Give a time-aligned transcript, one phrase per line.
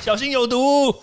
[0.00, 0.94] 小心有毒。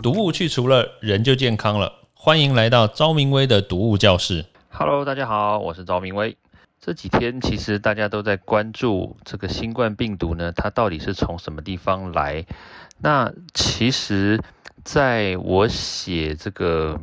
[0.00, 1.92] 毒物去除了，人就健康了。
[2.14, 4.46] 欢迎来到昭明威的毒物教室。
[4.70, 6.36] Hello，大家好，我是赵明威。
[6.80, 12.46] 这几天其实大家都在关注这个新冠病毒呢，它到底是从什么地方来？
[12.98, 14.40] 那其实，
[14.84, 16.98] 在我写这个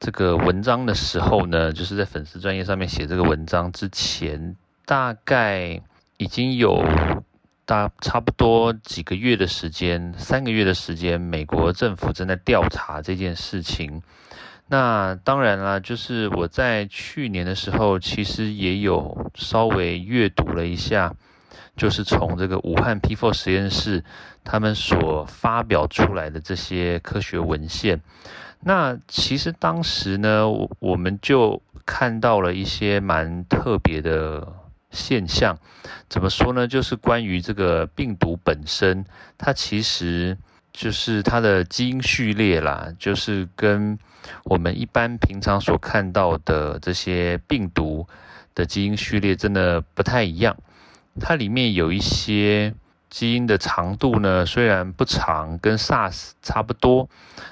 [0.00, 4.56] 这个文章的时候呢，就是在粉丝专业上面写这个文章之前，
[4.86, 5.82] 大概
[6.18, 6.84] 已经有
[7.64, 14.02] 大差不多几个月的时间，三个月的时间，美国政府正在调查这件事情。
[14.68, 21.14] 那当然啦，就是我在去年的时候，其实也有稍微阅读了一下，
[21.78, 24.04] 就是从这个武汉 P4 实验室
[24.44, 28.02] 他们所发表出来的这些科学文献。
[28.60, 34.46] 那其实当时呢，我我们就看到了一些蛮特别的
[34.90, 35.56] 现象。
[36.08, 36.66] 怎么说呢？
[36.66, 39.04] 就是关于这个病毒本身，
[39.38, 40.36] 它其实
[40.72, 43.96] 就是它的基因序列啦，就是跟
[44.44, 48.06] 我们一般平常所看到的这些病毒
[48.54, 50.56] 的基因序列真的不太一样。
[51.20, 52.74] 它里面有一些
[53.10, 57.08] 基因的长度呢，虽然不长，跟 SARS 差不多，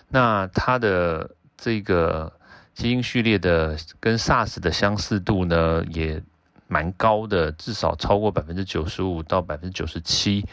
[0.08, 2.32] 那它的这个
[2.74, 6.22] 基因序列的跟 SARS 的相似度呢，也
[6.68, 10.44] 蛮高的，至少超过百分之九十五到百分之九十七。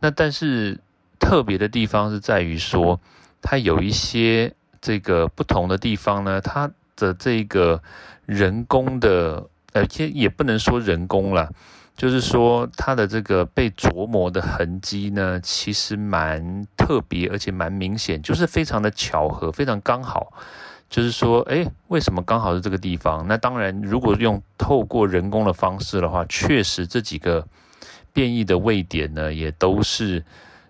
[0.00, 0.80] 那但是
[1.18, 2.98] 特别的地方是在于说，
[3.42, 7.82] 它有一些这个不同的地方呢，它的这个
[8.26, 11.52] 人工的，呃，其实也不能说人工了，
[12.00, 20.32] 就是说它的这个被琢磨的痕迹呢，其实蛮特别，而且蛮明显，就是非常的巧合，非常刚好。
[20.88, 23.28] 就是说，诶，为什么刚好是这个地方？
[23.28, 27.46] 那当然，如果用透过人工的方式的话，确实这几个
[28.14, 30.24] 变异的位点呢，也都是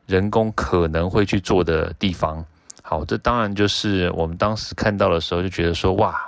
[0.06, 2.44] 人工可能会去做的地方。
[2.82, 6.20] 好，这当然就是我们当时看到的时候就觉得说，哇，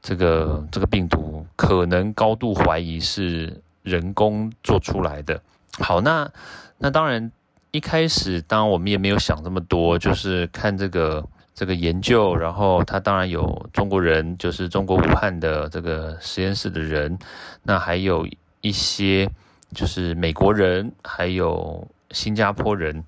[0.00, 5.40] 这个这个病毒可能高度怀疑是人工做出来的。
[5.78, 6.30] 好，那
[6.78, 7.30] 那当然
[7.70, 17.18] 一开始，当然我们也没有想这么多，就是看这个这个研究，然后他当然有中国人，就是中国武汉的这个实验室的人，
[17.62, 18.26] 那还有
[18.60, 19.28] 一些
[19.74, 23.04] 就是美国人，还有新加坡人，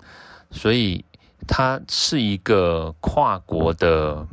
[0.51, 1.03] 所以。
[1.47, 4.25] 它是一个跨国的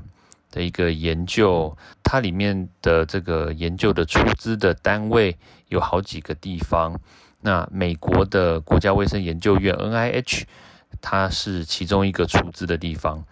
[0.51, 5.37] 的一个研究，它里面的这个研究的出资的单位
[5.73, 7.01] 有好几个地方。
[7.41, 10.45] 那美国的国家卫生研究院 NIH，
[11.01, 13.25] 它是其中一个出资的地方。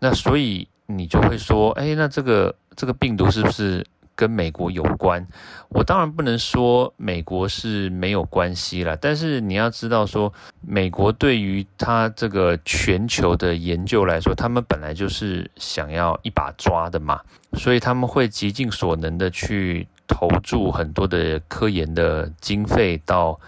[0.00, 3.86] 那所以你就会说，哎，那这个这个病毒是不是
[4.16, 5.24] 跟美国有关？
[5.68, 17.20] 我当然不能说美国是没有关系啦，但是你要知道说，美国对于它这个全球的研究来说，他们本来就是想要一把抓的嘛，
[17.54, 23.38] 所以他们会极尽所能的去投注很多的科研的经费到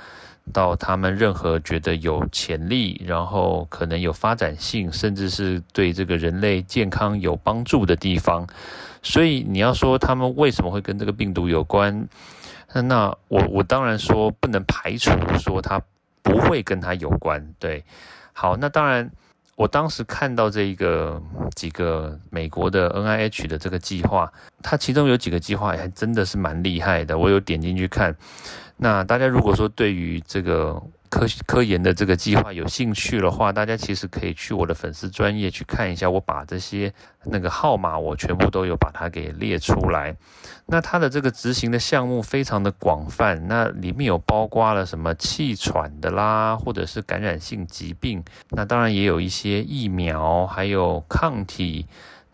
[0.52, 8.46] 到他们任何觉得有潜力，然后可能有发展性，甚至是对这个人类健康有帮助的地方。
[9.02, 12.08] 所以你要说他们为什么会跟这个病毒有关，
[12.72, 15.80] 那我我当然说不能排除说它
[16.22, 17.54] 不会跟它有关。
[17.58, 17.84] 对，
[18.32, 19.10] 好，那当然，
[19.56, 21.22] 我当时看到这一个
[21.54, 24.32] 几个美国的 NIH 的这个计划，
[24.62, 28.16] 它其中有几个计划还真的是蛮厉害的，我有点进去看。
[28.76, 30.82] 那大家如果说对于这个
[31.14, 36.92] 科科研的这个计划有兴趣的话，大家其实可以去我的粉丝专业去看一下，我把这些
[37.26, 40.16] 那个号码我全部都有把它给列出来。
[40.66, 51.86] 那它的这个执行的项目非常的广泛，那里面有包括了什么气喘的啦，或者是感染性疾病，那当然也有一些疫苗，还有抗体。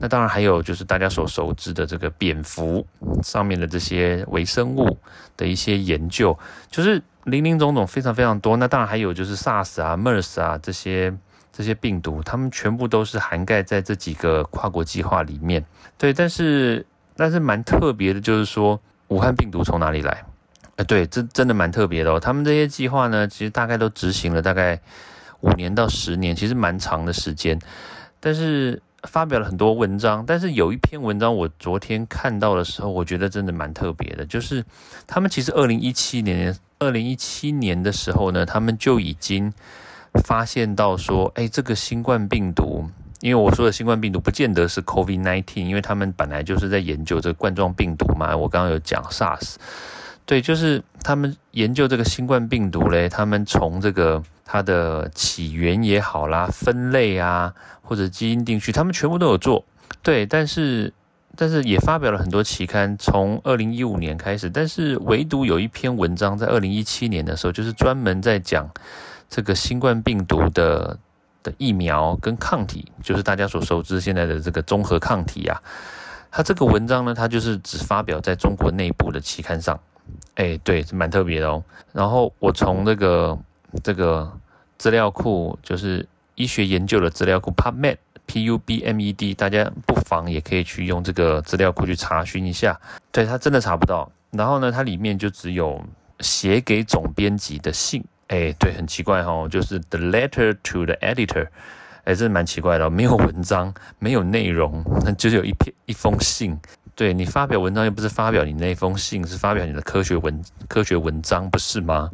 [0.03, 2.87] 那当然还有就是大家所熟知的这个蝙蝠
[3.23, 4.97] 上面的这些微生物
[5.37, 6.37] 的一些研究，
[6.71, 8.57] 就是零零总总非常非常多。
[8.57, 11.15] 那当然还有就是 SARS 啊、MERS 啊这些
[11.53, 15.63] 这些病毒，它们全部都是涵盖在这几个跨国计划里面。
[15.99, 20.25] 对，但是但是蛮特别的，就是说武汉病毒从哪里来？
[20.77, 22.19] 呃，对，这真的蛮特别的哦。
[22.19, 24.81] 他们这些计划呢，其实大概都执行了大概
[25.41, 27.61] 五年到十年，其实蛮长的时间，
[28.19, 28.81] 但是。
[29.05, 34.65] 发表了很多文章，但是有一篇文章我昨天看到的时候，我觉得真的蛮特别的，就是
[35.07, 39.53] 他们其实二零一七年，二零一七年的时候呢，他们就已经
[40.23, 42.85] 发现到说，哎，这个新冠病毒，
[43.21, 49.55] 因为我说的新冠病毒不见得是 COVID-19，因为他们本来就是在研究这个冠状病毒嘛，我刚刚有讲 SARS，
[50.27, 59.65] 对，就是他们研究这个新冠病毒嘞，他们从这个它的起源也好啦，分类啊，或者基因定序，他们全部都有做。
[60.03, 60.93] 对，但是
[61.37, 68.69] 但是也发表了很多期刊，从二零一五年开始，但是唯独有一篇文章在二零一七年的时候，就是专门在讲
[69.29, 70.99] 这个新冠病毒的
[71.45, 75.63] 的疫苗跟抗体，就是大家所熟知现在的这个综合抗体啊。
[76.33, 79.79] 他这个文章呢，他就是只发表在中国内部的期刊上。
[80.35, 81.63] 哎，对，是蛮特别的哦。
[81.93, 83.39] 然后我从那个
[83.83, 84.33] 这个
[84.79, 87.97] 资料库，就是医学研究的资料库 PubMed。
[88.27, 92.81] P U B M E D，大家不妨也可以去用这个资料库去查询一下。
[93.11, 94.09] 对他真的查不到。
[94.31, 95.83] 然后呢，它里面就只有
[96.21, 98.05] 写给总编辑的信。
[98.29, 101.49] 哎，对，很奇怪哈，就是 The letter to the editor。
[102.05, 106.57] 哎，真的蛮奇怪的，没有文章，没有内容，那 就有一篇一封信。
[106.95, 112.09] 对你发表文章又不是发表你那封信，是发表你的科学文科学文章，不是吗？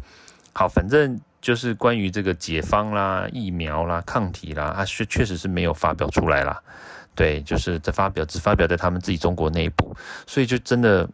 [0.55, 1.21] 好，反正。
[1.47, 6.61] 就是关于这个解方啦、疫苗啦、抗体啦，它确确实是没有发表出来啦。
[7.15, 9.97] 对，就是在发表，只发表在他们自己中国内部，
[10.27, 11.09] 所以就真的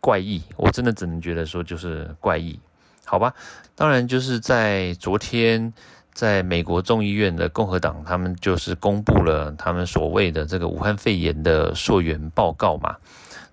[0.00, 0.42] 怪异。
[0.56, 2.58] 我真的只能觉得说就是怪异，
[3.04, 3.34] 好吧？
[3.74, 5.70] 当然就是在昨天，
[6.14, 12.96] 在美国众议院的共和党，他们就是公布了他们所谓的这个武汉肺炎的溯源报告嘛。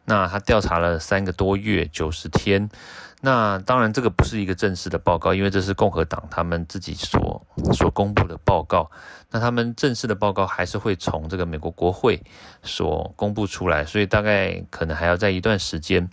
[0.05, 2.69] 那他调查了三个多月，九十天。
[3.25, 8.91] 那当然，这个不是一个正式的报告，因为这是共和党他们自己所所公布的报告。
[9.31, 12.21] 那他们正式的报告还是会从这个美国国会
[12.63, 16.09] 所公布出来，所以大概可能还要在一段时间。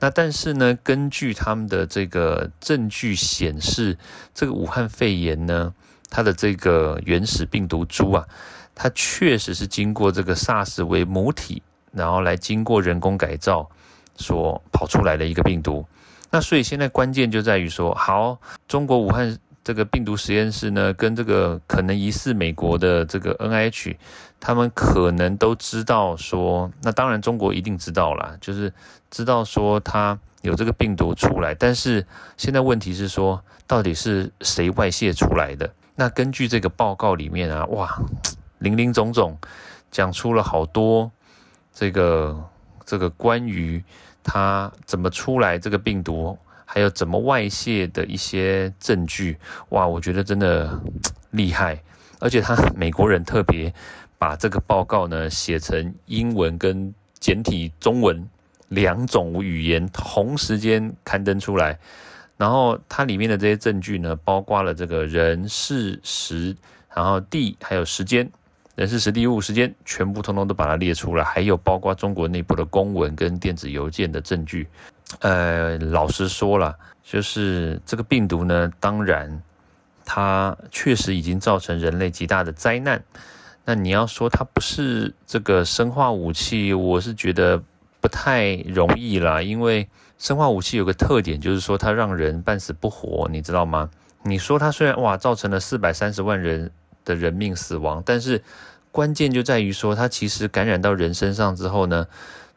[0.00, 3.96] 那但是呢，根据他们的这个证据显示，
[4.34, 5.72] 这个武汉肺炎呢，
[6.10, 8.26] 它的这个原始病毒株啊，
[8.74, 11.62] 它确实是经过这个 SARS 为母体，
[11.92, 13.68] 然后来经过人工改造
[14.16, 15.86] 所跑出来的一个病毒。
[16.30, 23.96] 那所以现在关键就在于说，好，中国武汉这个病毒实验室呢，跟这个可能疑似美国的这个 N I H，
[24.38, 28.72] 他们可能都知道说，那当然中国一定知道啦，就是
[29.10, 32.06] 知道说它有这个病毒出来，但是
[32.36, 35.70] 现在问题是说，到底是谁外泄出来的？
[35.96, 37.98] 那根据这个报告里面啊，哇，
[38.58, 39.36] 林林总总
[39.90, 41.10] 讲出了好多
[41.78, 42.44] 这个
[42.84, 43.84] 这个关于。
[44.30, 46.36] 它怎么出来这个病毒，
[46.66, 49.38] 还有怎么外泄的一些证据，
[49.70, 50.78] 哇，我觉得真的
[51.30, 51.82] 厉害。
[52.18, 53.72] 而且他美国人特别
[54.18, 58.28] 把这个报告呢写成英文跟简体中文
[58.68, 61.78] 两种语言同时间刊登出来，
[62.36, 66.54] 然后它里面的这些证据呢，包括了这个人事时，
[66.94, 68.30] 然后地还有时间。
[68.78, 74.68] 人事、实地、物、时间，全部通通都把它列出来，还有包括中国内部的公文跟电子邮件的证据。
[75.18, 79.42] 呃，老实说了，就是这个病毒呢，当然
[80.04, 83.02] 它确实已经造成人类极大的灾难。
[83.64, 87.60] 那你要说它不是这个生化武器，我是觉得
[88.00, 89.88] 不太容易啦，因为
[90.18, 93.90] 生化武器有个特点，就是说它让人半死不活，你知道吗？
[94.22, 96.70] 你说它虽然哇造成了四百三十万人。
[97.08, 98.42] 的人命死亡，但是
[98.92, 102.06] 关键就在于说，它其实感染到人身上之后呢，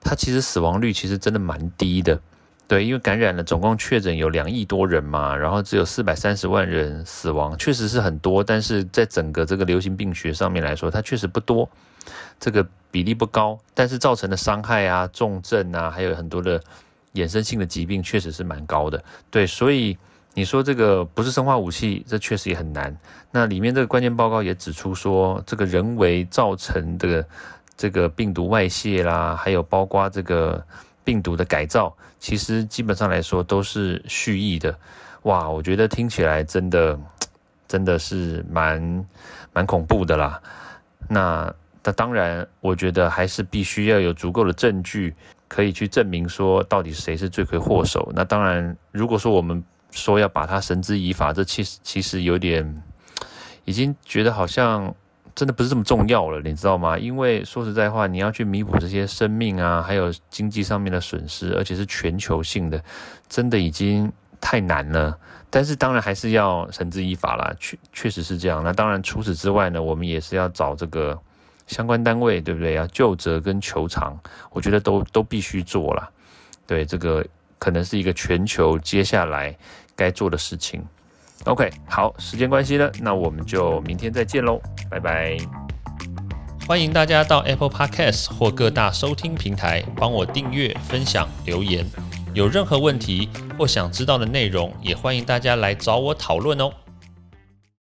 [0.02, 2.20] 它其实死亡率其实真的蛮低的，
[2.68, 11.70] 对，因为感染了总共确诊有两亿多人嘛，然后只有四百三十万人死亡，确实是很多，但是在整个这个流行病学上面来说，它确实不多，
[12.38, 16.62] 这个比例不高，但是造成的伤害啊、重症啊，还有很多的
[17.14, 19.98] 衍生性的疾病，确实是蛮高的，对，所以。
[20.34, 22.96] 你说这个不是生化武器，这确实也很难。
[23.32, 27.26] 那里面这个关键报告也指出说，这个人为造成的
[27.76, 30.64] 这个病毒外泄啦，还有包括这个
[31.04, 34.74] 病毒的改造，其实基本上来说都是蓄意的。
[35.24, 36.98] 哇，我觉得听起来真的
[37.68, 39.06] 真的是蛮
[39.52, 40.42] 蛮恐怖的啦。
[41.10, 45.14] 那那当然，我觉得还是必须要有足够的证据，
[45.48, 48.12] 可以去证明说到底谁是罪魁祸首。
[48.16, 52.82] 那当然，如果说我们说要把它绳之以法，这其实其实有点，
[53.66, 54.96] 已经觉得好像
[55.36, 56.98] 真的不是这么重要了，你知道吗？
[56.98, 62.84] 因为说实在话，你要去弥补这些生命啊，还有经济上面的损失，而且是全球性的，
[63.30, 65.18] 真的已经太难了。
[65.50, 68.64] 但是当然还是要绳之以法啦，确确实是这样。
[68.64, 71.20] 那当然除此之外呢，我们也是要找这个
[71.68, 72.74] 相关单位，对不对？
[72.76, 74.18] 要就责跟求偿，
[74.52, 76.10] 我觉得都都必须做了。
[76.66, 77.26] 对这个。
[77.62, 79.56] 可能是一个全球接下来
[79.96, 80.84] 该做的事情。
[81.44, 85.38] OK，好，时间关系呢，那我们就明天再见喽，拜拜。
[86.68, 91.86] 欢迎大家到 Apple Podcast 或各大收听平台帮我订阅、分享、留言。
[92.34, 96.72] 有任何问题或想知道的内容，也欢迎大家来找我讨论哦。